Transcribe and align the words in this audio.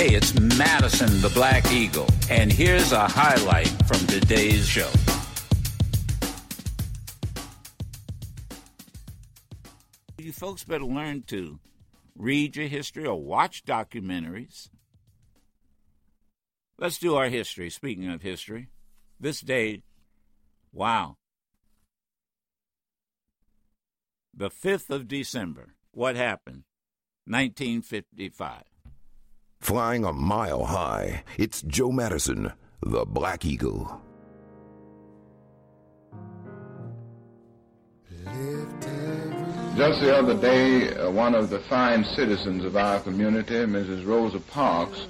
Hey, 0.00 0.14
it's 0.14 0.32
Madison 0.56 1.20
the 1.20 1.28
Black 1.28 1.70
Eagle, 1.70 2.08
and 2.30 2.50
here's 2.50 2.90
a 2.90 3.06
highlight 3.06 3.68
from 3.86 3.98
today's 4.06 4.66
show. 4.66 4.90
You 10.16 10.32
folks 10.32 10.64
better 10.64 10.86
learn 10.86 11.24
to 11.24 11.60
read 12.16 12.56
your 12.56 12.68
history 12.68 13.04
or 13.04 13.22
watch 13.22 13.66
documentaries. 13.66 14.70
Let's 16.78 16.96
do 16.96 17.16
our 17.16 17.28
history. 17.28 17.68
Speaking 17.68 18.08
of 18.08 18.22
history, 18.22 18.68
this 19.20 19.42
day, 19.42 19.82
wow. 20.72 21.18
The 24.34 24.48
5th 24.48 24.88
of 24.88 25.08
December. 25.08 25.74
What 25.92 26.16
happened? 26.16 26.64
1955. 27.26 28.69
Flying 29.60 30.04
a 30.06 30.12
mile 30.12 30.64
high, 30.64 31.22
it's 31.36 31.60
Joe 31.62 31.92
Madison, 31.92 32.52
the 32.80 33.04
Black 33.04 33.44
Eagle. 33.44 34.00
Just 39.76 40.00
the 40.00 40.16
other 40.16 40.34
day, 40.34 40.94
uh, 40.94 41.10
one 41.10 41.34
of 41.34 41.50
the 41.50 41.60
fine 41.60 42.04
citizens 42.04 42.64
of 42.64 42.76
our 42.76 43.00
community, 43.00 43.54
Mrs. 43.54 44.06
Rosa 44.06 44.40
Parks, 44.40 45.06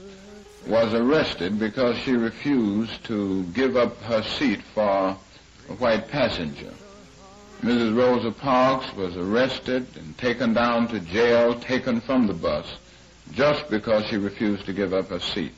was 0.67 0.93
arrested 0.95 1.59
because 1.59 1.97
she 1.99 2.13
refused 2.13 3.05
to 3.05 3.45
give 3.55 3.77
up 3.77 4.01
her 4.03 4.23
seat 4.23 4.63
for 4.75 5.17
a 5.69 5.73
white 5.79 6.09
passenger. 6.09 6.73
Mrs. 7.63 7.97
Rosa 7.97 8.33
Parks 8.33 8.95
was 8.97 9.17
arrested 9.17 9.87
and 9.97 10.19
taken 10.19 10.55
down 10.55 10.89
to 10.89 10.99
jail, 10.99 11.55
taken 11.55 12.01
from 12.01 12.27
the 12.27 12.35
bus, 12.35 12.67
just 13.33 13.69
because 13.71 14.05
she 14.07 14.17
refused 14.17 14.67
to 14.67 14.73
give 14.73 14.93
up 14.93 15.09
her 15.09 15.21
seat. 15.21 15.53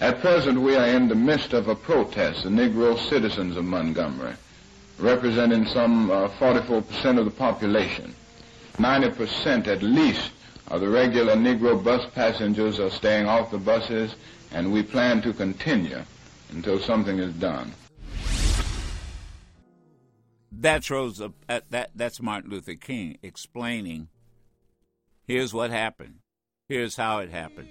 At 0.00 0.20
present, 0.20 0.60
we 0.60 0.76
are 0.76 0.86
in 0.86 1.08
the 1.08 1.14
midst 1.14 1.52
of 1.52 1.68
a 1.68 1.74
protest, 1.74 2.42
the 2.42 2.50
Negro 2.50 2.98
citizens 3.08 3.56
of 3.56 3.64
Montgomery, 3.64 4.34
representing 4.98 5.66
some 5.66 6.10
uh, 6.10 6.28
44% 6.28 7.18
of 7.18 7.24
the 7.24 7.30
population. 7.30 8.14
90% 8.76 9.68
at 9.68 9.82
least 9.82 10.32
of 10.68 10.80
the 10.80 10.88
regular 10.88 11.34
Negro 11.34 11.82
bus 11.82 12.04
passengers 12.14 12.80
are 12.80 12.90
staying 12.90 13.26
off 13.26 13.50
the 13.50 13.58
buses, 13.58 14.16
and 14.52 14.72
we 14.72 14.82
plan 14.82 15.22
to 15.22 15.32
continue 15.32 16.02
until 16.50 16.80
something 16.80 17.18
is 17.18 17.32
done. 17.34 17.72
That's 20.50 20.90
Rosa. 20.90 21.32
Uh, 21.48 21.60
that 21.70 21.90
that's 21.94 22.22
Martin 22.22 22.50
Luther 22.50 22.74
King 22.74 23.18
explaining. 23.22 24.08
Here's 25.26 25.52
what 25.52 25.70
happened. 25.70 26.20
Here's 26.68 26.96
how 26.96 27.18
it 27.18 27.30
happened. 27.30 27.68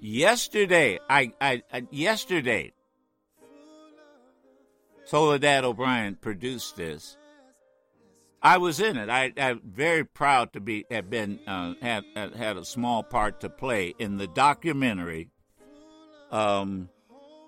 Yesterday, 0.00 0.98
I, 1.08 1.32
I, 1.40 1.62
I 1.72 1.86
yesterday, 1.90 2.72
Soledad 5.04 5.64
O'Brien 5.64 6.14
produced 6.14 6.76
this. 6.76 7.16
I 8.42 8.58
was 8.58 8.80
in 8.80 8.96
it. 8.96 9.10
I, 9.10 9.32
am 9.36 9.60
very 9.64 10.04
proud 10.04 10.52
to 10.54 10.60
be 10.60 10.86
have 10.90 11.10
been 11.10 11.40
uh, 11.46 11.74
had 11.82 12.04
had 12.14 12.56
a 12.56 12.64
small 12.64 13.02
part 13.02 13.40
to 13.40 13.50
play 13.50 13.94
in 13.98 14.16
the 14.16 14.28
documentary, 14.28 15.28
um, 16.30 16.88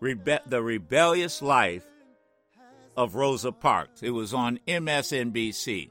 Rebe- 0.02 0.46
the 0.46 0.62
rebellious 0.62 1.40
life 1.40 1.86
of 2.94 3.14
Rosa 3.14 3.52
Parks. 3.52 4.02
It 4.02 4.10
was 4.10 4.34
on 4.34 4.58
MSNBC. 4.68 5.90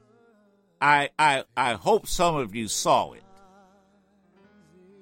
I 0.80 1.08
I 1.18 1.44
I 1.56 1.72
hope 1.72 2.06
some 2.06 2.36
of 2.36 2.54
you 2.54 2.68
saw 2.68 3.12
it. 3.12 3.24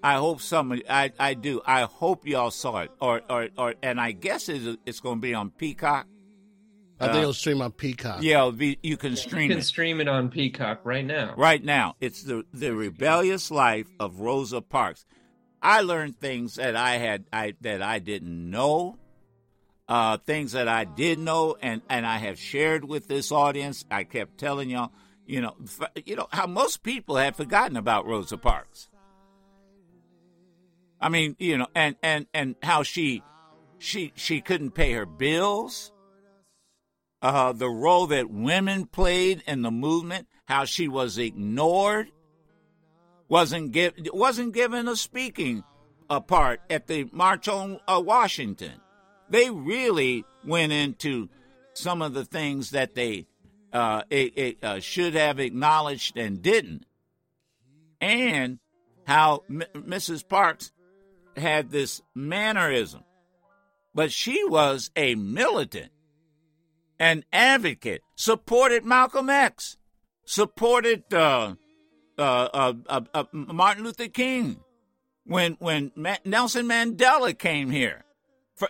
I 0.02 0.14
hope 0.14 0.40
some. 0.40 0.80
I 0.88 1.12
I 1.18 1.34
do. 1.34 1.60
I 1.66 1.82
hope 1.82 2.26
y'all 2.26 2.50
saw 2.50 2.78
it, 2.78 2.90
or 3.00 3.20
or 3.28 3.48
or, 3.56 3.74
and 3.82 4.00
I 4.00 4.12
guess 4.12 4.48
it's, 4.48 4.78
it's 4.86 5.00
going 5.00 5.16
to 5.16 5.20
be 5.20 5.34
on 5.34 5.50
Peacock. 5.50 6.06
I 6.98 7.06
think 7.06 7.16
uh, 7.16 7.20
it'll 7.20 7.32
stream 7.32 7.62
on 7.62 7.72
Peacock. 7.72 8.22
Yeah, 8.22 8.50
be, 8.54 8.78
you 8.82 8.98
can 8.98 9.16
stream. 9.16 9.44
You 9.44 9.48
can 9.48 9.58
it. 9.58 9.64
stream 9.64 10.00
it 10.00 10.08
on 10.08 10.28
Peacock 10.28 10.80
right 10.84 11.04
now. 11.04 11.34
Right 11.36 11.62
now, 11.62 11.96
it's 12.00 12.22
the 12.22 12.44
the 12.52 12.74
rebellious 12.74 13.50
life 13.50 13.86
of 13.98 14.20
Rosa 14.20 14.60
Parks. 14.60 15.04
I 15.62 15.82
learned 15.82 16.18
things 16.18 16.54
that 16.56 16.76
I 16.76 16.96
had 16.96 17.24
I 17.32 17.54
that 17.62 17.82
I 17.82 17.98
didn't 17.98 18.50
know, 18.50 18.98
uh, 19.88 20.18
things 20.18 20.52
that 20.52 20.68
I 20.68 20.84
did 20.84 21.18
know, 21.18 21.56
and 21.60 21.82
and 21.88 22.06
I 22.06 22.18
have 22.18 22.38
shared 22.38 22.84
with 22.84 23.08
this 23.08 23.32
audience. 23.32 23.84
I 23.90 24.04
kept 24.04 24.38
telling 24.38 24.70
y'all, 24.70 24.92
you 25.26 25.40
know, 25.40 25.54
you 26.04 26.16
know 26.16 26.28
how 26.32 26.46
most 26.46 26.82
people 26.82 27.16
have 27.16 27.36
forgotten 27.36 27.76
about 27.76 28.06
Rosa 28.06 28.38
Parks. 28.38 28.88
I 31.00 31.08
mean, 31.08 31.36
you 31.38 31.58
know, 31.58 31.66
and 31.74 31.96
and 32.02 32.26
and 32.34 32.56
how 32.62 32.82
she 32.82 33.22
she 33.78 34.12
she 34.16 34.40
couldn't 34.40 34.72
pay 34.72 34.92
her 34.92 35.06
bills 35.06 35.92
uh, 37.22 37.52
the 37.52 37.68
role 37.68 38.06
that 38.08 38.30
women 38.30 38.86
played 38.86 39.42
in 39.46 39.62
the 39.62 39.70
movement, 39.70 40.26
how 40.46 40.64
she 40.64 40.88
was 40.88 41.18
ignored, 41.18 42.10
wasn't 43.28 43.72
give, 43.72 43.94
wasn't 44.12 44.54
given 44.54 44.88
a 44.88 44.96
speaking 44.96 45.62
uh, 46.08 46.20
part 46.20 46.60
at 46.70 46.86
the 46.86 47.08
March 47.12 47.46
on 47.46 47.78
uh, 47.86 48.02
Washington. 48.04 48.72
They 49.28 49.50
really 49.50 50.24
went 50.44 50.72
into 50.72 51.28
some 51.74 52.02
of 52.02 52.14
the 52.14 52.24
things 52.24 52.70
that 52.70 52.94
they 52.94 53.26
uh, 53.72 54.02
it, 54.10 54.36
it, 54.36 54.64
uh, 54.64 54.80
should 54.80 55.14
have 55.14 55.38
acknowledged 55.38 56.16
and 56.16 56.42
didn't, 56.42 56.86
and 58.00 58.58
how 59.06 59.44
M- 59.48 59.62
Mrs. 59.74 60.26
Parks 60.26 60.72
had 61.36 61.70
this 61.70 62.02
mannerism, 62.14 63.04
but 63.94 64.12
she 64.12 64.44
was 64.44 64.90
a 64.96 65.14
militant 65.14 65.92
an 67.00 67.24
advocate, 67.32 68.02
supported 68.14 68.84
Malcolm 68.84 69.30
X, 69.30 69.78
supported 70.26 71.02
uh, 71.12 71.54
uh, 72.18 72.22
uh, 72.22 72.74
uh, 72.86 73.00
uh 73.14 73.24
Martin 73.32 73.84
Luther 73.84 74.08
King 74.08 74.60
when 75.24 75.56
when 75.58 75.90
Ma- 75.96 76.18
Nelson 76.24 76.66
Mandela 76.66 77.36
came 77.36 77.70
here. 77.70 78.04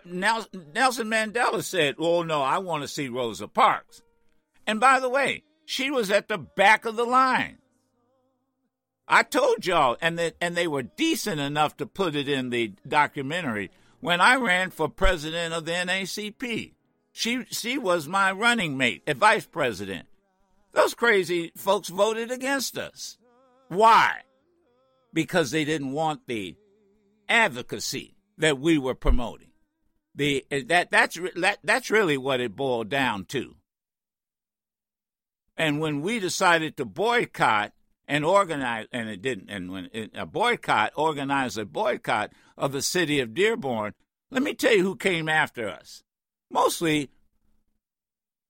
Nelson 0.04 1.10
Mandela 1.10 1.65
said, 1.65 1.97
"Oh 1.99 2.22
no, 2.22 2.41
I 2.41 2.59
want 2.59 2.82
to 2.82 2.88
see 2.88 3.09
Rosa 3.09 3.49
Parks." 3.49 4.00
And 4.65 4.78
by 4.78 5.00
the 5.00 5.09
way, 5.09 5.43
she 5.66 5.91
was 5.91 6.12
at 6.12 6.28
the 6.28 6.38
back 6.38 6.84
of 6.84 6.94
the 6.94 7.04
line. 7.04 7.59
I 9.12 9.25
told 9.25 9.66
y'all, 9.66 9.97
and 10.00 10.16
that 10.21 10.37
and 10.41 10.56
they 10.56 10.69
were 10.69 10.84
decent 10.84 11.41
enough 11.41 11.76
to 11.78 11.87
put 11.87 12.15
it 12.15 12.28
in 12.28 12.50
the 12.50 12.75
documentary 12.87 13.72
when 13.98 14.21
I 14.21 14.37
ran 14.37 14.71
for 14.71 14.88
president 14.88 15.53
of 15.53 15.65
the 15.65 15.72
NAACP. 15.72 16.75
She 17.10 17.44
she 17.50 17.76
was 17.76 18.06
my 18.06 18.31
running 18.31 18.76
mate, 18.76 19.03
a 19.09 19.15
vice 19.15 19.47
president. 19.47 20.06
Those 20.72 20.94
crazy 20.94 21.50
folks 21.56 21.88
voted 21.88 22.31
against 22.31 22.78
us. 22.78 23.19
Why? 23.66 24.20
Because 25.12 25.50
they 25.50 25.65
didn't 25.65 25.91
want 25.91 26.28
the 26.28 26.54
advocacy 27.28 28.15
that 28.38 28.60
we 28.60 28.78
were 28.78 28.94
promoting. 28.94 29.50
The 30.15 30.47
that 30.50 30.93
that's 30.93 31.19
that, 31.34 31.59
that's 31.65 31.91
really 31.91 32.16
what 32.16 32.38
it 32.38 32.54
boiled 32.54 32.88
down 32.88 33.25
to. 33.26 33.56
And 35.56 35.81
when 35.81 36.00
we 36.00 36.20
decided 36.20 36.76
to 36.76 36.84
boycott 36.84 37.72
and 38.10 38.25
organize, 38.25 38.88
and 38.93 39.09
it 39.09 39.22
didn't, 39.22 39.48
and 39.48 39.71
when 39.71 39.88
it, 39.93 40.10
a 40.15 40.26
boycott, 40.26 40.93
organized 40.97 41.56
a 41.56 41.65
boycott 41.65 42.32
of 42.59 42.72
the 42.72 42.82
city 42.82 43.21
of 43.21 43.34
Dearborn, 43.34 43.94
let 44.31 44.43
me 44.43 44.53
tell 44.53 44.75
you 44.75 44.82
who 44.82 44.97
came 44.97 45.28
after 45.28 45.69
us 45.69 46.03
mostly 46.50 47.10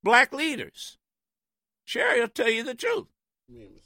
black 0.03 0.33
leaders. 0.33 0.97
Sherry 1.85 2.21
will 2.21 2.29
tell 2.29 2.49
you 2.49 2.65
the 2.65 2.75
truth. 2.75 3.07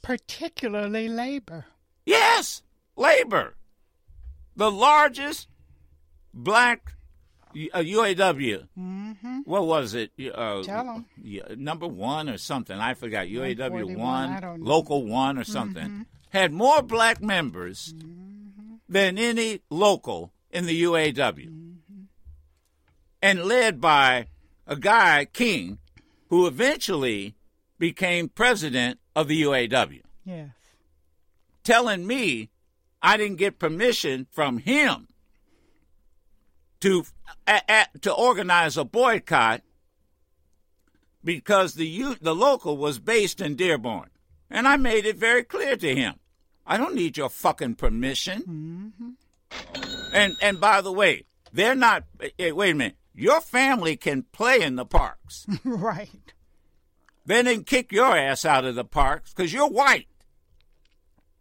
Particularly 0.01 1.09
labor. 1.09 1.65
Yes, 2.05 2.61
labor. 2.95 3.55
The 4.55 4.71
largest 4.71 5.49
black 6.33 6.94
uh, 7.73 7.79
UAW. 7.79 8.67
Mm-hmm. 8.77 9.39
What 9.45 9.65
was 9.65 9.93
it? 9.93 10.11
Uh, 10.19 10.63
Tell 10.63 10.83
them. 10.83 11.05
number 11.57 11.87
one 11.87 12.29
or 12.29 12.37
something. 12.37 12.77
I 12.77 12.93
forgot. 12.93 13.27
UAW 13.27 13.97
one, 13.97 14.61
local 14.61 15.05
one 15.05 15.37
or 15.37 15.43
something. 15.43 15.83
Mm-hmm. 15.83 16.01
Had 16.29 16.51
more 16.51 16.81
black 16.81 17.21
members 17.21 17.93
mm-hmm. 17.93 18.75
than 18.89 19.17
any 19.17 19.61
local 19.69 20.33
in 20.51 20.65
the 20.65 20.83
UAW 20.83 21.65
and 23.25 23.45
led 23.45 23.81
by 23.81 24.27
a 24.67 24.75
guy, 24.75 25.25
King, 25.25 25.79
who 26.29 26.45
eventually 26.45 27.35
became 27.79 28.29
president 28.29 28.99
of 29.15 29.27
the 29.27 29.41
UAW. 29.41 30.01
Yes. 30.23 30.49
Telling 31.63 32.05
me 32.05 32.51
I 33.01 33.17
didn't 33.17 33.37
get 33.37 33.57
permission 33.57 34.27
from 34.29 34.59
him 34.59 35.07
to 36.85 37.03
to 38.01 38.13
organize 38.13 38.77
a 38.77 38.85
boycott 38.85 39.63
because 41.23 41.73
the 41.73 42.15
the 42.21 42.35
local 42.35 42.77
was 42.77 42.99
based 42.99 43.41
in 43.41 43.55
Dearborn, 43.55 44.11
and 44.51 44.67
I 44.67 44.77
made 44.77 45.07
it 45.07 45.17
very 45.17 45.43
clear 45.43 45.75
to 45.77 45.95
him. 45.95 46.15
I 46.67 46.77
don't 46.77 46.93
need 46.93 47.17
your 47.17 47.29
fucking 47.29 47.75
permission. 47.75 48.93
Mm-hmm. 49.01 50.13
And 50.13 50.35
and 50.43 50.61
by 50.61 50.81
the 50.81 50.91
way, 50.91 51.25
they're 51.51 51.73
not. 51.73 52.03
Hey, 52.37 52.51
wait 52.51 52.71
a 52.71 52.75
minute. 52.75 52.97
Your 53.15 53.41
family 53.41 53.97
can 53.97 54.23
play 54.31 54.61
in 54.61 54.75
the 54.75 54.85
parks. 54.85 55.47
right. 55.63 56.33
They 57.25 57.41
didn't 57.41 57.65
kick 57.65 57.91
your 57.91 58.15
ass 58.15 58.45
out 58.45 58.65
of 58.65 58.75
the 58.75 58.85
parks 58.85 59.33
because 59.33 59.51
you're 59.51 59.69
white. 59.69 60.07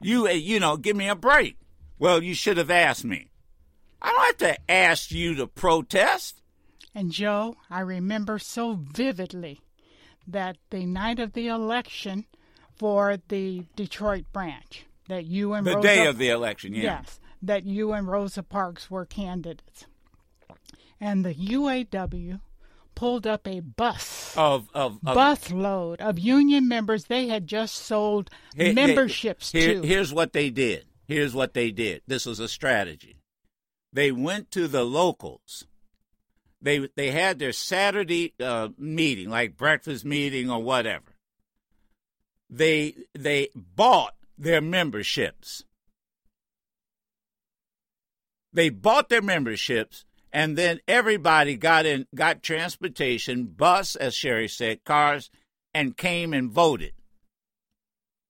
You, 0.01 0.27
uh, 0.27 0.31
you 0.31 0.59
know, 0.61 0.79
give 0.79 0.97
me 0.97 1.09
a 1.09 1.15
break. 1.15 1.59
Well, 1.99 2.23
you 2.23 2.33
should 2.33 2.57
have 2.57 2.71
asked 2.71 3.05
me. 3.05 3.29
I 4.05 4.09
don't 4.11 4.27
have 4.27 4.57
to 4.57 4.71
ask 4.71 5.11
you 5.11 5.35
to 5.37 5.47
protest. 5.47 6.43
And 6.95 7.11
Joe, 7.11 7.57
I 7.71 7.81
remember 7.81 8.39
so 8.39 8.75
vividly 8.75 9.61
that 10.29 10.59
the 10.71 10.85
night 10.87 11.19
of 11.19 11.33
the 11.33 11.49
election 11.49 12.27
for 12.77 13.17
the 13.29 13.65
Detroit 13.77 14.27
branch, 14.33 14.85
that 15.09 15.25
you 15.25 15.55
and 15.55 15.67
The 15.67 15.77
Rosa, 15.77 15.89
day 15.89 16.07
of 16.07 16.19
the 16.19 16.29
election, 16.29 16.75
yeah. 16.75 16.83
yes, 17.01 17.19
that 17.43 17.65
you 17.65 17.93
and 17.93 18.07
Rosa 18.07 18.43
Parks 18.43 18.91
were 18.91 19.05
candidates, 19.07 19.87
and 21.01 21.25
the 21.25 21.35
UAW 21.35 22.41
pulled 22.95 23.27
up 23.27 23.47
a 23.49 23.61
bus. 23.61 24.35
Of 24.37 24.69
of, 24.75 24.99
of 25.05 25.15
bus 25.15 25.51
load 25.51 26.01
of 26.01 26.19
union 26.19 26.69
members 26.69 27.05
they 27.07 27.29
had 27.29 27.47
just 27.47 27.75
sold 27.75 28.31
here- 28.55 28.73
memberships 28.75 29.51
here- 29.53 29.81
to. 29.81 29.87
Here's 29.87 30.13
what 30.13 30.33
they 30.33 30.51
did. 30.51 30.85
Here's 31.07 31.35
what 31.35 31.55
they 31.55 31.71
did. 31.71 32.03
This 32.07 32.25
was 32.27 32.39
a 32.39 32.49
strategy. 32.49 33.17
They 33.95 34.11
went 34.11 34.51
to 34.51 34.67
the 34.67 34.85
locals. 34.85 35.67
They 36.61 36.89
they 36.97 37.13
had 37.13 37.39
their 37.39 37.53
Saturday 37.53 38.35
uh, 38.41 38.71
meeting, 38.77 39.31
like 39.31 39.57
breakfast 39.57 40.05
meeting 40.05 40.51
or 40.51 40.61
whatever. 40.63 41.15
They 42.51 42.97
they 43.15 43.51
bought 43.55 44.15
their 44.37 44.61
memberships. 44.61 45.63
They 48.53 48.69
bought 48.69 49.09
their 49.09 49.23
memberships, 49.23 50.05
and 50.33 50.59
then 50.59 50.81
everybody 50.89 51.57
got 51.57 51.87
in, 51.87 52.07
got 52.15 52.43
transportation, 52.43 53.47
bus, 53.47 53.95
as 53.95 54.15
Sherry 54.15 54.49
said, 54.49 54.85
cars, 54.85 55.31
and 55.73 55.97
came 55.97 56.33
and 56.33 56.51
voted. 56.51 56.95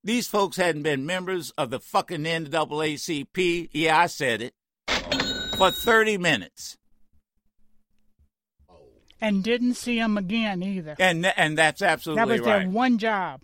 These 0.03 0.29
folks 0.29 0.59
hadn't 0.59 0.83
been 0.83 1.07
members 1.07 1.53
of 1.57 1.71
the 1.71 1.81
fucking 1.81 2.25
NAACP. 2.25 3.71
Yeah, 3.73 3.99
I 3.99 4.07
said 4.07 4.43
it. 4.43 4.55
For 5.57 5.71
30 5.71 6.19
minutes. 6.19 6.77
and 9.21 9.43
didn't 9.43 9.75
see 9.75 9.99
him 9.99 10.19
again 10.19 10.63
either. 10.63 10.97
And 10.99 11.25
and 11.25 11.57
that's 11.57 11.81
absolutely 11.81 12.21
right. 12.21 12.29
that 12.29 12.33
was 12.33 12.47
right. 12.47 12.59
their 12.61 12.69
one 12.69 12.99
job. 12.99 13.43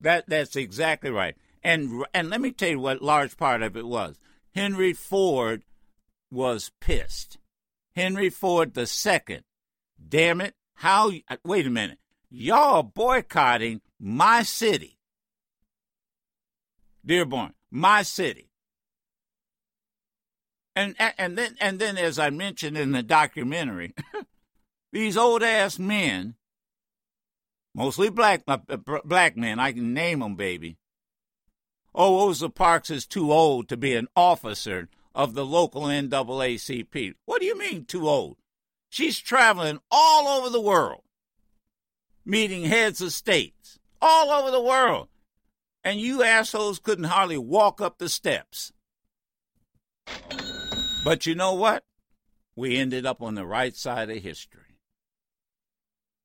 That 0.00 0.24
that's 0.28 0.56
exactly 0.56 1.10
right. 1.10 1.36
And 1.62 2.04
and 2.12 2.30
let 2.30 2.40
me 2.40 2.50
tell 2.50 2.70
you 2.70 2.80
what 2.80 3.00
large 3.00 3.36
part 3.36 3.62
of 3.62 3.76
it 3.76 3.86
was. 3.86 4.18
Henry 4.54 4.92
Ford 4.92 5.62
was 6.30 6.72
pissed. 6.80 7.38
Henry 7.94 8.28
Ford 8.28 8.74
the 8.74 8.86
second. 8.86 9.44
Damn 10.08 10.40
it! 10.40 10.54
How? 10.74 11.12
Uh, 11.28 11.36
wait 11.44 11.66
a 11.66 11.70
minute. 11.70 11.98
Y'all 12.28 12.82
boycotting 12.82 13.80
my 14.00 14.42
city, 14.42 14.98
Dearborn, 17.06 17.54
my 17.70 18.02
city. 18.02 18.50
And 20.76 20.96
and 20.98 21.38
then 21.38 21.56
and 21.60 21.78
then, 21.78 21.96
as 21.96 22.18
I 22.18 22.30
mentioned 22.30 22.76
in 22.76 22.92
the 22.92 23.02
documentary, 23.02 23.94
these 24.92 25.16
old 25.16 25.42
ass 25.42 25.78
men 25.78 26.34
mostly 27.74 28.08
black 28.08 28.42
uh, 28.46 28.58
uh, 28.68 28.76
black 29.04 29.36
men. 29.36 29.58
I 29.58 29.72
can 29.72 29.92
name 29.92 30.20
them, 30.20 30.36
baby. 30.36 30.76
Oh, 31.94 32.26
Rosa 32.26 32.48
Parks 32.48 32.90
is 32.90 33.06
too 33.06 33.32
old 33.32 33.68
to 33.68 33.76
be 33.76 33.94
an 33.94 34.08
officer 34.16 34.88
of 35.14 35.34
the 35.34 35.46
local 35.46 35.82
NAACP. 35.82 37.14
What 37.24 37.40
do 37.40 37.46
you 37.46 37.56
mean 37.56 37.84
too 37.84 38.08
old? 38.08 38.38
She's 38.88 39.18
traveling 39.18 39.80
all 39.90 40.26
over 40.26 40.50
the 40.50 40.60
world, 40.60 41.02
meeting 42.24 42.64
heads 42.64 43.00
of 43.00 43.12
states 43.12 43.78
all 44.00 44.30
over 44.30 44.50
the 44.50 44.60
world, 44.60 45.08
and 45.82 46.00
you 46.00 46.22
assholes 46.22 46.78
couldn't 46.78 47.04
hardly 47.04 47.38
walk 47.38 47.80
up 47.80 47.98
the 47.98 48.08
steps. 48.08 48.72
But 51.04 51.26
you 51.26 51.34
know 51.34 51.52
what? 51.52 51.84
We 52.56 52.78
ended 52.78 53.04
up 53.04 53.20
on 53.20 53.34
the 53.34 53.44
right 53.44 53.76
side 53.76 54.08
of 54.10 54.22
history 54.22 54.78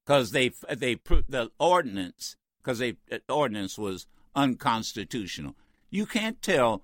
because 0.05 0.31
they 0.31 0.51
they 0.73 0.95
the 1.27 1.51
ordinance 1.59 2.37
because 2.63 2.79
the 2.79 2.95
ordinance 3.27 3.77
was 3.77 4.07
unconstitutional. 4.35 5.55
You 5.89 6.05
can't 6.05 6.41
tell 6.41 6.83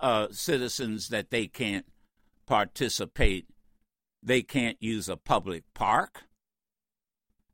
uh, 0.00 0.28
citizens 0.30 1.08
that 1.08 1.30
they 1.30 1.46
can't 1.46 1.86
participate, 2.46 3.46
they 4.22 4.42
can't 4.42 4.76
use 4.80 5.08
a 5.08 5.16
public 5.16 5.64
park. 5.74 6.22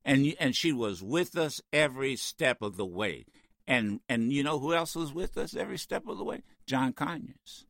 And 0.05 0.35
and 0.39 0.55
she 0.55 0.73
was 0.73 1.03
with 1.03 1.37
us 1.37 1.61
every 1.73 2.15
step 2.17 2.63
of 2.63 2.77
the 2.77 2.87
way. 2.87 3.25
And 3.67 4.01
and 4.09 4.33
you 4.33 4.43
know 4.43 4.59
who 4.59 4.75
else 4.75 4.95
was 4.95 5.13
with 5.13 5.37
us 5.37 5.57
every 5.57 5.79
step 5.79 6.07
of 6.07 6.19
the 6.19 6.25
way? 6.25 6.43
John 6.67 6.93
Conyers. 6.93 7.67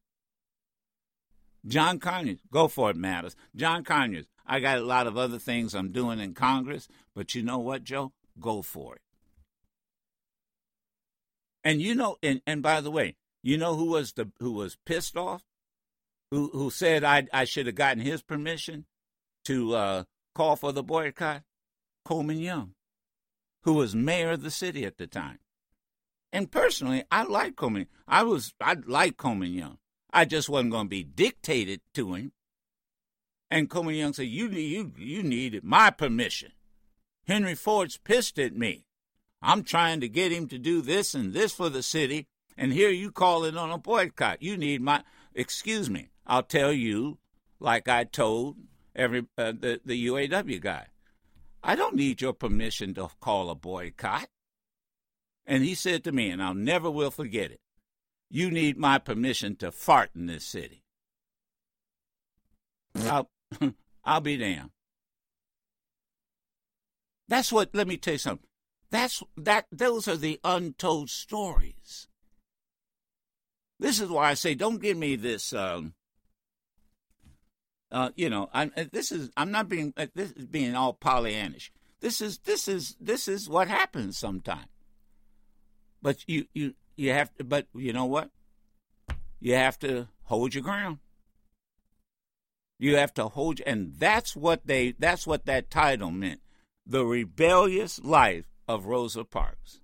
John 1.67 1.99
Conyers, 1.99 2.41
go 2.51 2.69
for 2.69 2.91
it, 2.91 2.97
Matters. 2.97 3.37
John 3.55 3.85
Conyers, 3.85 4.27
I 4.47 4.61
got 4.61 4.79
a 4.79 4.85
lot 4.85 5.07
of 5.07 5.17
other 5.17 5.39
things 5.39 5.75
I'm 5.75 5.93
doing 5.93 6.19
in 6.19 6.35
Congress, 6.35 6.89
but 7.15 7.35
you 7.35 7.43
know 7.43 7.59
what, 7.59 7.85
Joe? 7.85 8.13
Go 8.41 8.63
for 8.63 8.97
it. 8.97 9.03
And 11.65 11.81
you 11.81 11.95
know, 11.95 12.17
and, 12.23 12.43
and 12.47 12.63
by 12.63 12.81
the 12.81 12.91
way, 12.91 13.17
you 13.43 13.57
know 13.57 13.77
who 13.77 13.87
was 13.87 14.13
the 14.13 14.31
who 14.39 14.53
was 14.53 14.77
pissed 14.85 15.17
off? 15.17 15.43
Who 16.31 16.51
who 16.53 16.71
said 16.71 17.05
I 17.05 17.27
I 17.33 17.45
should 17.45 17.67
have 17.67 17.75
gotten 17.75 18.03
his 18.03 18.23
permission 18.23 18.87
to 19.45 19.75
uh, 19.75 20.05
call 20.35 20.57
for 20.57 20.73
the 20.73 20.83
boycott? 20.83 21.43
Coleman 22.05 22.39
Young, 22.39 22.75
who 23.63 23.75
was 23.75 23.95
mayor 23.95 24.33
of 24.33 24.43
the 24.43 24.51
city 24.51 24.85
at 24.85 24.99
the 24.99 25.07
time. 25.07 25.39
And 26.33 26.51
personally, 26.51 27.05
I 27.11 27.25
like 27.25 27.57
Coleman. 27.57 27.87
I 28.09 28.23
was 28.25 28.55
I 28.61 28.77
like 28.87 29.17
Coleman 29.17 29.53
Young. 29.53 29.79
I 30.13 30.25
just 30.25 30.49
wasn't 30.49 30.73
going 30.73 30.87
to 30.87 30.91
be 30.91 31.05
dictated 31.05 31.81
to 31.95 32.15
him. 32.15 32.33
And 33.51 33.69
Coleman 33.69 33.95
Young 33.95 34.13
said, 34.13 34.29
"You 34.29 34.49
you 34.49 34.93
you 34.97 35.23
needed 35.23 35.65
my 35.65 35.91
permission." 35.91 36.53
Henry 37.27 37.55
Ford's 37.55 37.99
pissed 37.99 38.39
at 38.39 38.57
me. 38.57 38.87
I'm 39.41 39.63
trying 39.63 40.01
to 40.01 40.09
get 40.09 40.33
him 40.33 40.49
to 40.49 40.59
do 40.59 40.81
this 40.81 41.15
and 41.15 41.33
this 41.33 41.53
for 41.53 41.69
the 41.69 41.83
city, 41.83 42.27
and 42.57 42.73
here 42.73 42.91
you 42.91 43.11
calling 43.11 43.57
on 43.57 43.71
a 43.71 43.79
boycott. 43.79 44.43
You 44.43 44.57
need 44.57 44.81
my 44.81 45.03
excuse 45.35 45.91
me. 45.91 46.11
I'll 46.27 46.43
tell 46.43 46.73
you, 46.73 47.19
like 47.59 47.89
I 47.89 48.05
told 48.05 48.57
every 48.95 49.27
uh, 49.37 49.53
the 49.53 49.81
the 49.85 50.07
UAW 50.07 50.61
guy, 50.61 50.87
I 51.63 51.75
don't 51.75 51.97
need 51.97 52.21
your 52.21 52.33
permission 52.33 52.95
to 52.95 53.09
call 53.21 53.51
a 53.51 53.55
boycott. 53.55 54.29
And 55.45 55.65
he 55.65 55.75
said 55.75 56.05
to 56.05 56.13
me, 56.13 56.31
and 56.31 56.43
I'll 56.43 56.55
never 56.55 56.91
will 56.91 57.11
forget 57.11 57.51
it. 57.51 57.61
You 58.35 58.51
need 58.51 58.79
my 58.79 58.97
permission 58.97 59.57
to 59.57 59.71
fart 59.71 60.13
in 60.17 60.25
this 60.25 60.47
city. 60.47 60.83
I'll, 63.05 63.29
I'll 64.05 64.23
be 64.23 64.39
damned. 64.39 64.71
That's 67.29 67.53
what. 67.53 67.75
Let 67.75 67.87
me 67.87 67.99
tell 67.99 68.15
you 68.15 68.19
something. 68.19 68.49
That's 68.91 69.23
that. 69.37 69.67
Those 69.71 70.09
are 70.09 70.17
the 70.17 70.41
untold 70.45 71.11
stories. 71.11 72.09
This 73.79 74.01
is 74.01 74.09
why 74.09 74.31
I 74.31 74.35
say, 74.35 74.55
don't 74.55 74.81
give 74.81 74.97
me 74.97 75.17
this. 75.17 75.53
Um, 75.53 75.93
uh, 77.91 78.11
you 78.17 78.31
know, 78.31 78.49
I'm. 78.55 78.73
This 78.93 79.13
is. 79.13 79.29
I'm 79.37 79.51
not 79.51 79.69
being. 79.69 79.93
This 80.15 80.33
is 80.33 80.47
being 80.47 80.75
all 80.75 80.95
Pollyannish. 80.95 81.69
This 82.01 82.23
is. 82.23 82.39
This 82.39 82.67
is. 82.67 82.97
This 82.99 83.29
is 83.29 83.47
what 83.47 83.69
happens 83.69 84.17
sometimes. 84.17 84.69
But 86.01 86.25
you. 86.27 86.47
You. 86.55 86.73
You 86.97 87.13
have 87.13 87.33
to. 87.37 87.45
But 87.45 87.67
you 87.75 87.93
know 87.93 88.05
what? 88.05 88.31
You 89.41 89.55
have 89.55 89.79
to 89.81 90.09
hold 90.25 90.55
your 90.55 90.63
ground. 90.63 90.99
You 92.79 92.97
have 92.97 93.15
to 93.15 93.29
hold, 93.29 93.61
and 93.65 93.95
that's 93.99 94.35
what 94.35 94.67
they. 94.67 94.95
That's 94.99 95.27
what 95.27 95.47
that 95.47 95.71
title 95.71 96.11
meant. 96.11 96.41
The 96.87 97.05
rebellious 97.05 98.01
life 98.03 98.45
of 98.67 98.87
Rosa 98.87 99.25
Parks. 99.25 99.81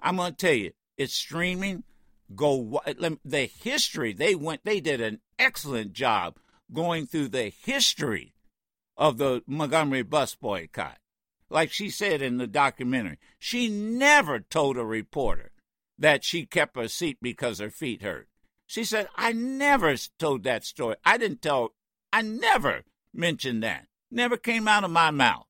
I'm 0.00 0.16
going 0.16 0.32
to 0.32 0.36
tell 0.36 0.54
you, 0.54 0.72
it's 0.96 1.14
streaming. 1.14 1.84
Go 2.34 2.80
the 3.24 3.50
history. 3.62 4.12
They 4.12 4.34
went. 4.34 4.64
They 4.64 4.80
did 4.80 5.00
an 5.00 5.20
excellent 5.38 5.92
job 5.92 6.36
going 6.72 7.06
through 7.06 7.28
the 7.28 7.52
history 7.64 8.34
of 8.96 9.18
the 9.18 9.42
Montgomery 9.46 10.02
bus 10.02 10.34
boycott. 10.34 10.98
Like 11.48 11.72
she 11.72 11.90
said 11.90 12.22
in 12.22 12.36
the 12.36 12.46
documentary, 12.46 13.18
she 13.38 13.68
never 13.68 14.38
told 14.38 14.76
a 14.76 14.84
reporter 14.84 15.50
that 16.00 16.24
she 16.24 16.46
kept 16.46 16.76
her 16.76 16.88
seat 16.88 17.18
because 17.22 17.58
her 17.60 17.70
feet 17.70 18.02
hurt. 18.02 18.26
She 18.66 18.84
said, 18.84 19.08
I 19.16 19.32
never 19.32 19.94
told 20.18 20.44
that 20.44 20.64
story. 20.64 20.96
I 21.04 21.18
didn't 21.18 21.42
tell, 21.42 21.74
I 22.12 22.22
never 22.22 22.82
mentioned 23.14 23.62
that. 23.62 23.86
Never 24.10 24.36
came 24.36 24.66
out 24.66 24.82
of 24.82 24.90
my 24.90 25.10
mouth. 25.10 25.46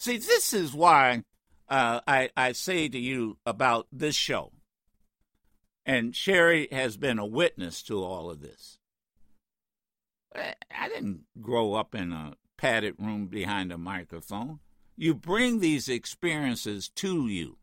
See, 0.00 0.18
this 0.18 0.52
is 0.52 0.74
why 0.74 1.22
uh, 1.68 2.00
I, 2.06 2.30
I 2.36 2.52
say 2.52 2.88
to 2.88 2.98
you 2.98 3.38
about 3.46 3.86
this 3.92 4.14
show. 4.14 4.52
And 5.86 6.14
Sherry 6.14 6.68
has 6.70 6.96
been 6.96 7.18
a 7.18 7.26
witness 7.26 7.82
to 7.84 8.02
all 8.02 8.30
of 8.30 8.40
this. 8.40 8.78
I 10.34 10.88
didn't 10.88 11.22
grow 11.40 11.74
up 11.74 11.94
in 11.94 12.12
a 12.12 12.34
padded 12.56 12.96
room 12.98 13.26
behind 13.26 13.72
a 13.72 13.78
microphone. 13.78 14.60
You 15.00 15.14
bring 15.14 15.60
these 15.60 15.88
experiences 15.88 16.88
to 16.96 17.28
you 17.28 17.58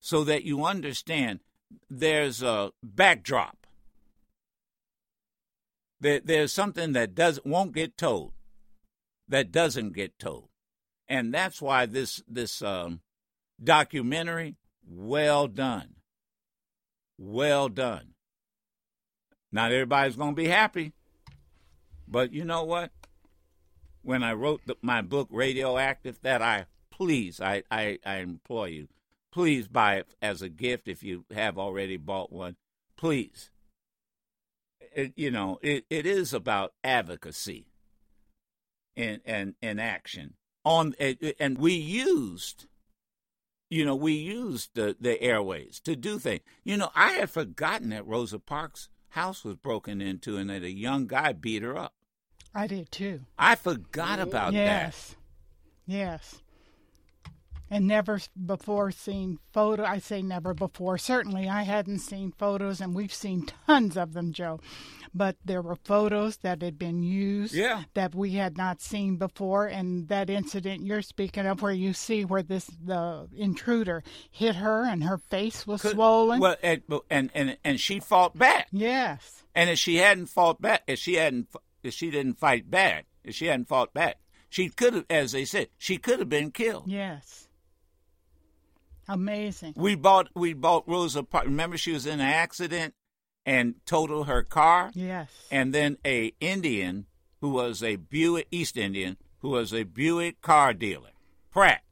so 0.00 0.22
that 0.24 0.44
you 0.44 0.66
understand 0.66 1.40
there's 1.88 2.42
a 2.42 2.72
backdrop. 2.82 3.66
There, 5.98 6.20
there's 6.20 6.52
something 6.52 6.92
that 6.92 7.14
does 7.14 7.40
won't 7.42 7.72
get 7.72 7.96
told, 7.96 8.34
that 9.28 9.50
doesn't 9.50 9.94
get 9.94 10.18
told, 10.18 10.50
and 11.08 11.32
that's 11.32 11.62
why 11.62 11.86
this 11.86 12.22
this 12.28 12.60
um, 12.60 13.00
documentary, 13.62 14.56
well 14.86 15.48
done, 15.48 15.94
well 17.16 17.70
done. 17.70 18.14
Not 19.50 19.72
everybody's 19.72 20.16
going 20.16 20.36
to 20.36 20.42
be 20.42 20.48
happy, 20.48 20.92
but 22.06 22.32
you 22.34 22.44
know 22.44 22.64
what? 22.64 22.92
When 24.02 24.22
I 24.22 24.32
wrote 24.32 24.62
the, 24.66 24.76
my 24.82 25.02
book 25.02 25.28
Radioactive, 25.30 26.20
that 26.22 26.42
I 26.42 26.66
please, 26.90 27.40
I, 27.40 27.62
I, 27.70 27.98
I 28.04 28.16
implore 28.16 28.68
you, 28.68 28.88
please 29.32 29.68
buy 29.68 29.96
it 29.96 30.14
as 30.20 30.42
a 30.42 30.48
gift 30.48 30.88
if 30.88 31.02
you 31.02 31.24
have 31.32 31.58
already 31.58 31.96
bought 31.96 32.32
one. 32.32 32.56
Please. 32.96 33.50
It, 34.94 35.12
you 35.16 35.30
know, 35.30 35.58
it, 35.62 35.84
it 35.88 36.04
is 36.04 36.34
about 36.34 36.72
advocacy 36.82 37.70
and 38.96 39.20
and, 39.24 39.54
and 39.62 39.80
action 39.80 40.34
on 40.64 40.94
and 41.38 41.58
we 41.58 41.72
used 41.72 42.66
you 43.70 43.84
know 43.84 43.96
we 43.96 44.12
used 44.12 44.70
the, 44.74 44.96
the 45.00 45.20
airways 45.22 45.80
to 45.80 45.96
do 45.96 46.18
things 46.18 46.42
you 46.64 46.76
know 46.76 46.90
i 46.94 47.12
had 47.12 47.30
forgotten 47.30 47.90
that 47.90 48.06
rosa 48.06 48.38
parks 48.38 48.88
house 49.10 49.44
was 49.44 49.56
broken 49.56 50.00
into 50.00 50.36
and 50.36 50.50
that 50.50 50.62
a 50.62 50.70
young 50.70 51.06
guy 51.06 51.32
beat 51.32 51.62
her 51.62 51.76
up 51.76 51.94
i 52.54 52.66
did 52.66 52.90
too. 52.90 53.20
I 53.38 53.54
forgot 53.54 54.18
about 54.20 54.52
yes. 54.52 54.64
that. 54.64 55.16
Yes. 55.86 56.30
Yes. 56.32 56.42
And 57.72 57.86
never 57.86 58.20
before 58.46 58.90
seen 58.90 59.38
photo 59.52 59.84
i 59.84 59.98
say 60.00 60.22
never 60.22 60.54
before. 60.54 60.98
Certainly 60.98 61.48
i 61.48 61.62
hadn't 61.62 62.00
seen 62.00 62.32
photos 62.36 62.80
and 62.80 62.94
we've 62.94 63.14
seen 63.14 63.46
tons 63.66 63.96
of 63.96 64.12
them 64.12 64.32
joe. 64.32 64.58
But 65.14 65.36
there 65.44 65.62
were 65.62 65.76
photos 65.76 66.38
that 66.38 66.62
had 66.62 66.78
been 66.78 67.02
used 67.02 67.54
yeah. 67.54 67.84
that 67.94 68.14
we 68.14 68.32
had 68.32 68.56
not 68.56 68.80
seen 68.80 69.16
before 69.16 69.66
and 69.66 70.08
that 70.08 70.30
incident 70.30 70.84
you're 70.84 71.02
speaking 71.02 71.46
of 71.46 71.62
where 71.62 71.72
you 71.72 71.92
see 71.92 72.24
where 72.24 72.42
this 72.42 72.66
the 72.66 73.28
intruder 73.36 74.02
hit 74.30 74.56
her 74.56 74.84
and 74.84 75.04
her 75.04 75.18
face 75.18 75.64
was 75.64 75.82
Could, 75.82 75.92
swollen. 75.92 76.40
well 76.40 76.56
and, 76.62 76.82
and 77.08 77.30
and 77.34 77.56
and 77.64 77.78
she 77.80 78.00
fought 78.00 78.36
back. 78.36 78.66
Yes. 78.72 79.44
And 79.54 79.70
if 79.70 79.78
she 79.78 79.96
hadn't 79.96 80.26
fought 80.26 80.60
back 80.60 80.82
if 80.88 80.98
she 80.98 81.14
hadn't 81.14 81.48
if 81.82 81.94
she 81.94 82.10
didn't 82.10 82.38
fight 82.38 82.70
back 82.70 83.06
if 83.24 83.34
she 83.34 83.46
hadn't 83.46 83.68
fought 83.68 83.92
back 83.92 84.18
she 84.48 84.68
could 84.68 84.94
have 84.94 85.06
as 85.10 85.32
they 85.32 85.44
said 85.44 85.68
she 85.78 85.96
could 85.96 86.18
have 86.18 86.28
been 86.28 86.50
killed 86.50 86.84
yes 86.86 87.48
Amazing. 89.10 89.74
We 89.76 89.96
bought 89.96 90.28
we 90.36 90.52
bought 90.52 90.84
Rosa 90.86 91.24
Parks. 91.24 91.48
Remember, 91.48 91.76
she 91.76 91.92
was 91.92 92.06
in 92.06 92.20
an 92.20 92.26
accident 92.26 92.94
and 93.44 93.74
totaled 93.84 94.28
her 94.28 94.42
car. 94.42 94.92
Yes. 94.94 95.28
And 95.50 95.74
then 95.74 95.98
a 96.04 96.32
Indian 96.40 97.06
who 97.40 97.50
was 97.50 97.82
a 97.82 97.96
Buick 97.96 98.46
East 98.52 98.76
Indian 98.76 99.16
who 99.38 99.48
was 99.48 99.74
a 99.74 99.82
Buick 99.82 100.40
car 100.42 100.72
dealer, 100.72 101.10
Pratt. 101.50 101.82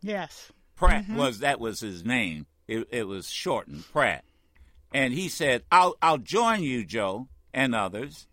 Yes. 0.00 0.50
Pratt 0.74 1.04
mm-hmm. 1.04 1.16
was 1.16 1.38
that 1.40 1.60
was 1.60 1.80
his 1.80 2.04
name. 2.04 2.46
It, 2.66 2.88
it 2.90 3.06
was 3.06 3.30
shortened 3.30 3.84
Pratt, 3.92 4.24
and 4.92 5.14
he 5.14 5.28
said, 5.28 5.62
"I'll 5.70 5.96
I'll 6.02 6.18
join 6.18 6.62
you, 6.62 6.84
Joe, 6.84 7.28
and 7.52 7.74
others." 7.74 8.27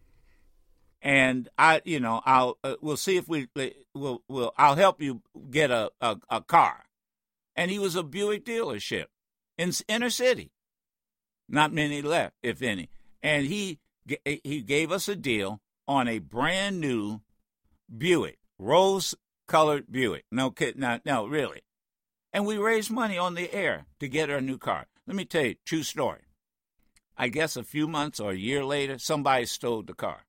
And 1.05 1.47
I, 1.55 1.83
you 1.85 2.00
know, 2.00 2.24
I'll 2.25 2.57
uh, 2.63 2.77
we'll 2.81 2.97
see 2.97 3.15
if 3.15 3.29
we 3.29 3.47
will 3.93 4.24
will 4.27 4.53
I'll 4.57 4.75
help 4.75 5.03
you 5.03 5.21
get 5.51 5.69
a, 5.69 5.91
a, 6.01 6.17
a 6.31 6.41
car 6.41 6.85
and 7.55 7.69
he 7.69 7.79
was 7.79 7.95
a 7.95 8.03
Buick 8.03 8.43
dealership 8.43 9.05
in 9.55 9.71
inner 9.88 10.09
city. 10.09 10.51
Not 11.47 11.71
many 11.71 12.01
left, 12.01 12.35
if 12.41 12.62
any. 12.62 12.89
And 13.21 13.45
he 13.45 13.79
he 14.24 14.62
gave 14.62 14.91
us 14.91 15.07
a 15.07 15.15
deal 15.15 15.62
on 15.88 16.07
a 16.07 16.19
brand 16.19 16.81
new 16.81 17.21
Buick, 17.95 18.39
rose 18.57 19.15
colored 19.47 19.91
Buick. 19.91 20.25
No 20.31 20.50
kid, 20.50 20.77
no, 20.77 21.00
no, 21.05 21.27
really. 21.27 21.62
And 22.33 22.47
we 22.47 22.57
raised 22.57 22.91
money 22.91 23.17
on 23.17 23.35
the 23.35 23.53
air 23.53 23.85
to 24.00 24.07
get 24.07 24.29
our 24.31 24.41
new 24.41 24.57
car. 24.57 24.88
Let 25.05 25.15
me 25.15 25.25
tell 25.25 25.45
you, 25.45 25.55
true 25.65 25.83
story. 25.83 26.21
I 27.15 27.29
guess 27.29 27.55
a 27.55 27.63
few 27.63 27.88
months 27.88 28.19
or 28.19 28.31
a 28.31 28.38
year 28.38 28.65
later, 28.65 28.97
somebody 28.97 29.45
stole 29.45 29.83
the 29.83 29.93
car. 29.93 30.25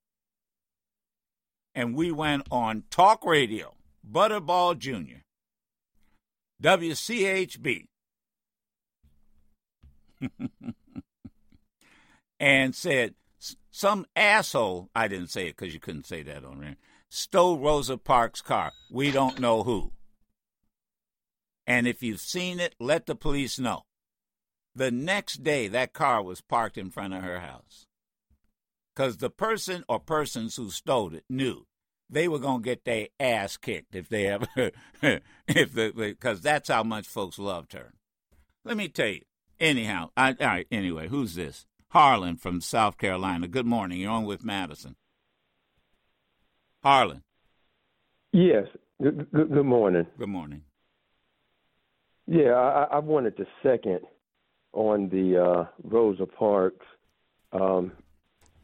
And 1.77 1.95
we 1.95 2.11
went 2.11 2.47
on 2.51 2.85
talk 2.91 3.23
radio, 3.27 3.75
Butterball 4.11 4.79
Jr., 4.79 5.21
WCHB. 6.63 7.89
and 12.41 12.75
said, 12.75 13.15
some 13.71 14.07
asshole, 14.17 14.89
I 14.95 15.07
didn't 15.07 15.29
say 15.29 15.49
it 15.49 15.57
because 15.57 15.75
you 15.75 15.81
couldn't 15.81 16.07
say 16.07 16.23
that 16.23 16.47
on 16.47 16.61
there, 16.61 16.77
stole 17.11 17.59
Rosa 17.59 17.99
Parks' 17.99 18.41
car. 18.41 18.73
We 18.91 19.11
don't 19.11 19.39
know 19.39 19.63
who. 19.63 19.93
And 21.67 21.87
if 21.87 22.03
you've 22.03 22.21
seen 22.21 22.59
it, 22.59 22.75
let 22.81 23.05
the 23.05 23.15
police 23.15 23.59
know. 23.59 23.83
The 24.75 24.91
next 24.91 25.45
day, 25.45 25.69
that 25.69 25.93
car 25.93 26.23
was 26.23 26.41
parked 26.41 26.79
in 26.79 26.91
front 26.91 27.13
of 27.13 27.23
her 27.23 27.41
house. 27.41 27.87
Because 28.97 29.19
the 29.19 29.29
person 29.31 29.85
or 29.89 30.01
persons 30.01 30.57
who 30.57 30.71
stole 30.71 31.15
it 31.15 31.25
knew 31.29 31.67
they 32.09 32.29
were 32.29 32.39
gonna 32.39 32.63
get 32.63 32.85
their 32.85 33.09
ass 33.21 33.57
kicked 33.59 33.95
if 33.95 34.09
they 34.09 34.27
ever 34.27 34.47
if 35.03 35.73
the 35.75 35.93
because 35.95 36.41
that's 36.41 36.71
how 36.71 36.83
much 36.83 37.07
folks 37.07 37.39
loved 37.39 37.75
her. 37.75 37.93
Let 38.65 38.77
me 38.77 38.89
tell 38.89 39.09
you. 39.09 39.23
Anyhow, 39.61 40.11
I, 40.17 40.31
all 40.41 40.47
right. 40.47 40.67
Anyway, 40.71 41.09
who's 41.09 41.35
this? 41.35 41.67
Harlan 41.89 42.37
from 42.37 42.61
South 42.61 42.99
Carolina. 42.99 43.49
Good 43.49 43.67
morning. 43.67 44.01
You're 44.01 44.11
on 44.11 44.25
with 44.25 44.45
Madison. 44.45 44.97
Harlan. 46.83 47.23
Yes. 48.33 48.67
Good, 49.03 49.31
good, 49.33 49.51
good 49.51 49.67
morning. 49.67 50.07
Good 50.19 50.29
morning. 50.29 50.63
Yeah, 52.27 52.53
I, 52.53 52.97
I 52.97 52.99
wanted 52.99 53.37
to 53.39 53.47
second 53.63 54.01
on 54.73 55.09
the 55.09 55.43
uh, 55.43 55.65
Rosa 55.85 56.27
Parks 56.27 56.85
um, 57.53 57.93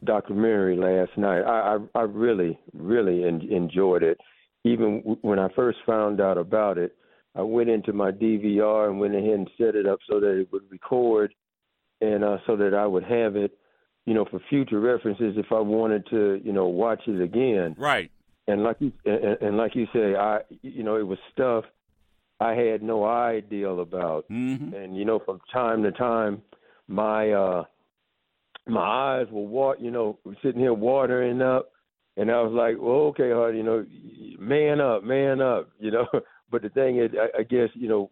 documentary 0.05 0.77
last 0.77 1.17
night. 1.17 1.43
I 1.43 1.77
I, 1.95 2.01
I 2.01 2.03
really 2.03 2.59
really 2.73 3.25
en- 3.25 3.49
enjoyed 3.51 4.03
it. 4.03 4.19
Even 4.65 4.99
w- 4.99 5.19
when 5.23 5.39
I 5.39 5.49
first 5.55 5.79
found 5.87 6.21
out 6.21 6.39
about 6.39 6.79
it, 6.79 6.97
I 7.35 7.43
went 7.43 7.71
into 7.71 7.93
my 7.93 8.11
DVR 8.11 8.89
and 8.89 9.01
went 9.01 9.15
ahead 9.15 9.35
and 9.35 9.51
set 9.59 9.75
it 9.75 9.87
up 9.87 9.99
so 10.09 10.21
that 10.21 10.39
it 10.39 10.53
would 10.53 10.71
record, 10.71 11.35
and 12.01 12.23
uh, 12.25 12.39
so 12.47 12.57
that 12.57 12.75
I 12.75 12.87
would 12.87 13.05
have 13.05 13.37
it, 13.37 13.59
you 14.07 14.15
know, 14.15 14.25
for 14.31 14.41
future 14.49 14.81
references 14.81 15.35
if 15.37 15.47
I 15.51 15.61
wanted 15.61 16.07
to, 16.11 16.41
you 16.45 16.53
know, 16.53 16.67
watch 16.67 17.03
it 17.07 17.21
again. 17.21 17.75
Right. 17.79 18.11
And 18.49 18.65
like 18.65 18.77
you 18.81 18.93
and, 19.05 19.39
and 19.41 19.57
like 19.57 19.75
you 19.75 19.87
say, 19.93 20.15
I 20.17 20.41
you 20.63 20.83
know 20.83 20.97
it 20.97 21.07
was 21.07 21.19
stuff 21.33 21.65
I 22.41 22.55
had 22.55 22.83
no 22.83 23.05
idea 23.05 23.69
about, 23.69 24.29
mm-hmm. 24.29 24.75
and 24.75 24.97
you 24.97 25.05
know 25.05 25.21
from 25.21 25.41
time 25.53 25.83
to 25.85 25.93
time, 25.93 26.43
my 26.89 27.31
uh 27.31 27.65
my 28.67 28.81
eyes 28.81 29.27
were 29.31 29.47
wat 29.47 29.81
you 29.81 29.91
know, 29.91 30.19
sitting 30.43 30.61
here 30.61 30.75
watering 30.75 31.43
up 31.43 31.71
and 32.17 32.31
I 32.31 32.43
was 32.43 32.53
like, 32.53 32.77
Well, 32.81 33.09
okay, 33.11 33.31
honey, 33.33 33.59
you 33.59 33.65
know, 33.65 33.87
man 34.39 34.81
up, 34.81 35.05
man 35.05 35.41
up, 35.41 35.71
you 35.79 35.91
know. 35.91 36.07
But 36.51 36.61
the 36.61 36.69
thing 36.69 36.99
is 36.99 37.11
I, 37.19 37.41
I 37.41 37.43
guess, 37.45 37.71
you 37.73 37.89
know, 37.89 38.11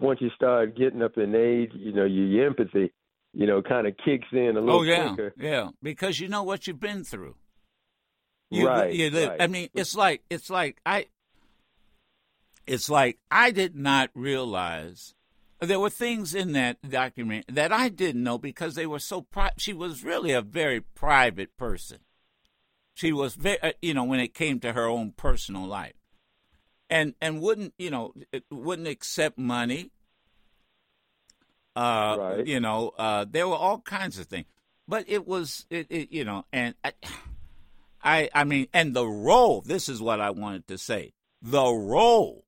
once 0.00 0.20
you 0.20 0.30
start 0.34 0.76
getting 0.76 1.00
up 1.00 1.16
in 1.16 1.32
age, 1.36 1.70
you 1.74 1.92
know, 1.92 2.04
your, 2.04 2.26
your 2.26 2.46
empathy, 2.48 2.92
you 3.32 3.46
know, 3.46 3.62
kind 3.62 3.86
of 3.86 3.94
kicks 4.04 4.26
in 4.32 4.56
a 4.56 4.60
little 4.60 4.80
oh, 4.80 4.82
yeah, 4.82 5.14
quicker. 5.14 5.32
Yeah, 5.38 5.68
because 5.80 6.18
you 6.18 6.26
know 6.28 6.42
what 6.42 6.66
you've 6.66 6.80
been 6.80 7.04
through. 7.04 7.36
You, 8.50 8.66
right, 8.66 8.92
you, 8.92 9.10
right. 9.10 9.40
I 9.40 9.46
mean, 9.46 9.68
it's 9.74 9.94
like 9.94 10.22
it's 10.28 10.50
like 10.50 10.78
I. 10.84 11.06
It's 12.66 12.90
like 12.90 13.18
I 13.30 13.50
did 13.50 13.74
not 13.74 14.10
realize 14.14 15.14
there 15.68 15.80
were 15.80 15.90
things 15.90 16.34
in 16.34 16.52
that 16.52 16.78
document 16.88 17.46
that 17.48 17.72
I 17.72 17.88
didn't 17.88 18.22
know 18.22 18.38
because 18.38 18.74
they 18.74 18.86
were 18.86 18.98
so. 18.98 19.22
Pri- 19.22 19.52
she 19.56 19.72
was 19.72 20.04
really 20.04 20.32
a 20.32 20.42
very 20.42 20.80
private 20.80 21.56
person. 21.56 21.98
She 22.94 23.12
was 23.12 23.34
very, 23.34 23.60
uh, 23.62 23.72
you 23.80 23.94
know, 23.94 24.04
when 24.04 24.20
it 24.20 24.34
came 24.34 24.60
to 24.60 24.72
her 24.72 24.86
own 24.86 25.12
personal 25.12 25.66
life, 25.66 25.94
and 26.90 27.14
and 27.20 27.40
wouldn't, 27.40 27.74
you 27.78 27.90
know, 27.90 28.12
wouldn't 28.50 28.88
accept 28.88 29.38
money. 29.38 29.90
Uh, 31.74 32.16
right. 32.18 32.46
you 32.46 32.60
know, 32.60 32.92
uh, 32.98 33.24
there 33.28 33.48
were 33.48 33.56
all 33.56 33.78
kinds 33.78 34.18
of 34.18 34.26
things, 34.26 34.44
but 34.86 35.04
it 35.08 35.26
was, 35.26 35.64
it, 35.70 35.86
it 35.88 36.12
you 36.12 36.22
know, 36.22 36.44
and 36.52 36.74
I, 36.84 36.92
I, 38.02 38.30
I 38.34 38.44
mean, 38.44 38.66
and 38.74 38.94
the 38.94 39.06
role. 39.06 39.62
This 39.62 39.88
is 39.88 40.02
what 40.02 40.20
I 40.20 40.30
wanted 40.30 40.66
to 40.68 40.76
say. 40.76 41.14
The 41.40 41.72
role 41.72 42.44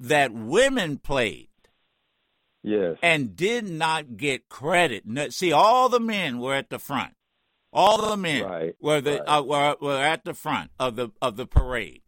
that 0.00 0.32
women 0.32 0.98
played 0.98 1.48
Yes. 2.62 2.96
And 3.02 3.34
did 3.34 3.68
not 3.68 4.16
get 4.16 4.48
credit. 4.48 5.04
See, 5.32 5.52
all 5.52 5.88
the 5.88 6.00
men 6.00 6.38
were 6.38 6.54
at 6.54 6.70
the 6.70 6.78
front. 6.78 7.14
All 7.72 8.10
the 8.10 8.16
men 8.16 8.44
right. 8.44 8.76
were 8.80 9.00
the 9.00 9.18
right. 9.18 9.38
uh, 9.38 9.42
were 9.42 9.76
were 9.80 9.98
at 9.98 10.24
the 10.24 10.34
front 10.34 10.70
of 10.78 10.96
the 10.96 11.10
of 11.22 11.36
the 11.36 11.46
parade, 11.46 12.02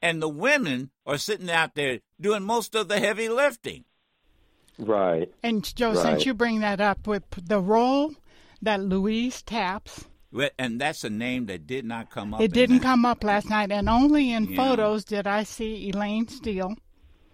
and 0.00 0.22
the 0.22 0.28
women 0.28 0.90
are 1.04 1.18
sitting 1.18 1.50
out 1.50 1.74
there 1.74 2.00
doing 2.18 2.42
most 2.42 2.74
of 2.74 2.88
the 2.88 2.98
heavy 2.98 3.28
lifting. 3.28 3.84
Right. 4.78 5.30
And 5.42 5.62
Joe, 5.76 5.92
right. 5.92 6.02
since 6.02 6.24
you 6.24 6.32
bring 6.32 6.60
that 6.60 6.80
up 6.80 7.06
with 7.06 7.24
the 7.30 7.60
role 7.60 8.14
that 8.62 8.80
Louise 8.80 9.42
Tappes 9.42 10.06
and 10.58 10.80
that's 10.80 11.04
a 11.04 11.10
name 11.10 11.46
that 11.46 11.66
did 11.66 11.84
not 11.84 12.10
come 12.10 12.34
up. 12.34 12.40
It 12.40 12.52
didn't 12.52 12.78
that. 12.78 12.84
come 12.84 13.04
up 13.04 13.22
last 13.22 13.48
night, 13.50 13.70
and 13.70 13.88
only 13.88 14.32
in 14.32 14.44
Yeah. 14.46 14.56
photos 14.56 15.04
did 15.04 15.26
I 15.26 15.42
see 15.42 15.90
Elaine 15.90 16.28
Steele, 16.28 16.74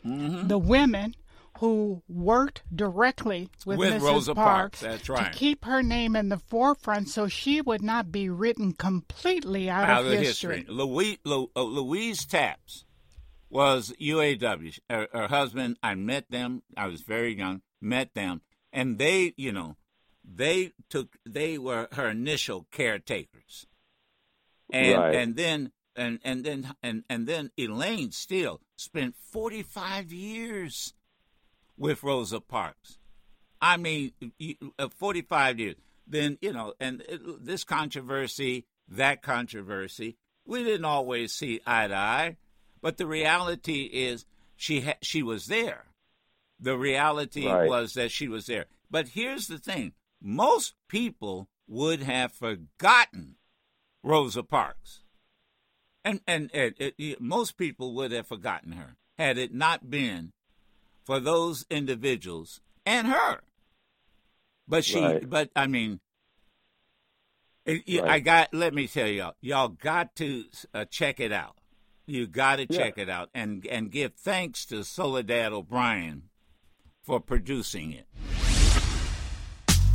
Mm-hmm. 0.05 0.49
the 0.49 0.59
women 0.59 1.15
who 1.61 2.03
worked 2.09 2.62
directly 2.75 3.49
with, 3.67 3.79
With 3.79 3.95
Mrs. 3.95 4.00
Rosa 4.03 4.35
Parks, 4.35 4.81
Parks, 4.81 4.81
that's 4.81 5.09
right. 5.09 5.33
to 5.33 5.38
keep 5.38 5.65
her 5.65 5.83
name 5.83 6.15
in 6.15 6.29
the 6.29 6.38
forefront, 6.38 7.09
so 7.09 7.27
she 7.27 7.61
would 7.61 7.83
not 7.83 8.12
be 8.12 8.29
written 8.29 8.73
completely 8.73 9.69
out, 9.69 9.88
out 9.88 10.00
of 10.07 10.12
of 10.12 10.19
history. 10.21 10.59
history. 10.59 10.75
Louise, 10.75 11.19
Lu, 11.25 11.50
uh, 11.57 11.62
Louise 11.62 12.25
Tappes 12.25 12.85
was 13.50 13.93
UAW. 14.00 14.79
Her, 14.88 15.09
her 15.12 15.29
husband, 15.29 15.79
I 15.83 15.95
met 15.95 16.31
them. 16.31 16.62
I 16.77 16.87
was 16.87 17.00
very 17.00 17.37
young. 17.37 17.62
Met 17.81 18.15
them, 18.15 18.43
and 18.73 18.99
they, 18.99 19.35
you 19.37 19.53
know, 19.53 19.77
they 20.25 20.73
took. 20.91 21.17
They 21.25 21.59
were 21.59 21.88
her 21.93 22.09
initial 22.09 22.67
caretakers, 22.73 23.67
and 24.73 24.99
Right. 24.99 25.15
and 25.15 25.37
then 25.37 25.73
and 25.97 26.19
and 26.25 26.45
then 26.45 26.75
and 26.83 27.05
and 27.09 27.27
then 27.27 27.50
Elaine 27.57 28.11
Steele 28.12 28.61
spent 28.77 29.15
forty 29.17 29.62
five 29.62 30.12
years 30.12 30.93
with 31.78 32.02
Rosa 32.02 32.40
Parks. 32.40 32.99
I 33.61 33.76
mean, 33.76 34.12
uh, 34.78 34.88
45 34.88 35.58
years. 35.58 35.76
Then, 36.06 36.38
you 36.40 36.52
know, 36.52 36.75
and 36.80 37.02
this 37.40 37.64
controversy, 37.64 38.66
that 38.88 39.23
controversy, 39.23 40.16
we 40.47 40.64
didn't 40.64 40.85
always 40.87 41.32
see 41.35 41.61
eye 41.66 41.88
to 41.88 41.94
eye, 41.94 42.37
but 42.80 42.97
the 42.97 43.06
reality 43.06 43.82
is 43.92 44.25
she 44.56 44.80
ha- 44.80 44.97
she 45.02 45.23
was 45.23 45.47
there. 45.47 45.85
The 46.58 46.76
reality 46.78 47.47
Right. 47.47 47.68
was 47.68 47.92
that 47.94 48.11
she 48.11 48.26
was 48.28 48.47
there. 48.47 48.66
But 48.90 49.08
here's 49.08 49.47
the 49.49 49.58
thing 49.58 49.92
most 50.20 50.75
people 50.88 51.49
would 51.66 52.00
have 52.00 52.32
forgotten 52.32 53.37
Rosa 54.02 54.42
Parks. 54.42 55.02
And, 56.04 56.20
and, 56.26 56.50
and 56.54 56.75
it, 56.78 56.94
it- 56.97 57.20
most 57.20 57.58
people 57.58 57.92
would 57.94 58.12
have 58.12 58.26
forgotten 58.26 58.73
her 58.73 58.97
had 59.18 59.37
it 59.37 59.52
not 59.52 59.90
been 59.90 60.32
for 61.09 61.19
those 61.19 61.65
individuals 61.71 62.61
and 62.85 63.07
her. 63.07 63.41
But 64.69 64.85
she, 64.85 65.00
Right. 65.00 65.27
but 65.29 65.49
I 65.57 65.67
mean, 65.67 66.00
it, 67.65 67.88
you- 67.88 68.05
I 68.05 68.21
got. 68.21 68.53
Let 68.53 68.75
me 68.75 68.87
tell 68.87 69.07
y'all, 69.09 69.35
y'all 69.41 69.69
got 69.69 70.15
to 70.17 70.45
uh, 70.75 70.85
check 70.85 71.19
it 71.19 71.33
out. 71.33 71.57
You 72.05 72.27
got 72.27 72.57
to 72.57 72.67
Yeah. 72.69 72.77
check 72.79 72.99
it 72.99 73.09
out 73.09 73.31
and 73.35 73.67
and 73.69 73.91
give 73.91 74.12
thanks 74.17 74.67
to 74.67 74.85
Soledad 74.85 75.55
O'Brien 75.55 76.25
for 77.03 77.21
producing 77.21 77.93
it. 77.93 78.07